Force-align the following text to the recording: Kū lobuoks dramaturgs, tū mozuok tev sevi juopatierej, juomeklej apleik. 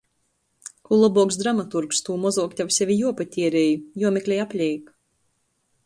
Kū 0.87 0.97
lobuoks 1.01 1.37
dramaturgs, 1.41 2.01
tū 2.07 2.17
mozuok 2.25 2.57
tev 2.63 2.73
sevi 2.79 2.99
juopatierej, 3.03 3.71
juomeklej 4.05 4.45
apleik. 4.49 4.93